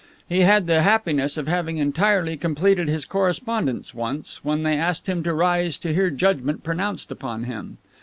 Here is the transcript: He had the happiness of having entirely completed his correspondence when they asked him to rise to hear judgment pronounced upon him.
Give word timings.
He 0.27 0.39
had 0.39 0.65
the 0.65 0.81
happiness 0.81 1.37
of 1.37 1.47
having 1.47 1.77
entirely 1.77 2.35
completed 2.35 2.87
his 2.87 3.05
correspondence 3.05 3.93
when 3.93 4.63
they 4.63 4.73
asked 4.75 5.07
him 5.07 5.21
to 5.21 5.31
rise 5.31 5.77
to 5.77 5.93
hear 5.93 6.09
judgment 6.09 6.63
pronounced 6.63 7.11
upon 7.11 7.43
him. 7.43 7.77